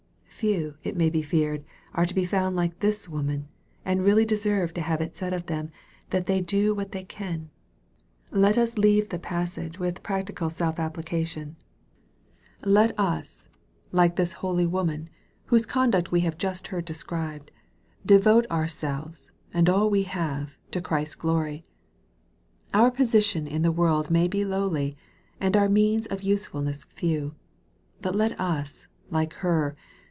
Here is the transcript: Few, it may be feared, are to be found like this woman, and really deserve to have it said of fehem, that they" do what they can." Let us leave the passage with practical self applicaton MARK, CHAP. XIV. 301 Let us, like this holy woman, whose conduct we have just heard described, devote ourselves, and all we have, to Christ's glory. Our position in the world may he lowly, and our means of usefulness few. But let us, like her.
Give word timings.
Few, 0.41 0.73
it 0.83 0.97
may 0.97 1.11
be 1.11 1.21
feared, 1.21 1.63
are 1.93 2.03
to 2.07 2.15
be 2.15 2.25
found 2.25 2.55
like 2.55 2.79
this 2.79 3.07
woman, 3.07 3.47
and 3.85 4.03
really 4.03 4.25
deserve 4.25 4.73
to 4.73 4.81
have 4.81 4.99
it 4.99 5.15
said 5.15 5.33
of 5.35 5.45
fehem, 5.45 5.69
that 6.09 6.25
they" 6.25 6.41
do 6.57 6.73
what 6.73 6.93
they 6.93 7.03
can." 7.03 7.51
Let 8.31 8.57
us 8.57 8.75
leave 8.75 9.09
the 9.09 9.19
passage 9.19 9.77
with 9.77 10.01
practical 10.01 10.49
self 10.49 10.77
applicaton 10.77 11.45
MARK, 11.45 11.57
CHAP. 11.57 11.57
XIV. 11.59 12.63
301 12.63 12.73
Let 12.73 12.99
us, 12.99 13.49
like 13.91 14.15
this 14.15 14.33
holy 14.33 14.65
woman, 14.65 15.09
whose 15.45 15.67
conduct 15.67 16.11
we 16.11 16.21
have 16.21 16.39
just 16.39 16.69
heard 16.69 16.85
described, 16.85 17.51
devote 18.03 18.47
ourselves, 18.49 19.29
and 19.53 19.69
all 19.69 19.91
we 19.91 20.01
have, 20.03 20.57
to 20.71 20.81
Christ's 20.81 21.13
glory. 21.13 21.65
Our 22.73 22.89
position 22.89 23.45
in 23.45 23.61
the 23.61 23.71
world 23.71 24.09
may 24.09 24.27
he 24.27 24.43
lowly, 24.43 24.97
and 25.39 25.55
our 25.55 25.69
means 25.69 26.07
of 26.07 26.23
usefulness 26.23 26.85
few. 26.85 27.35
But 28.01 28.15
let 28.15 28.39
us, 28.39 28.87
like 29.11 29.33
her. 29.33 29.75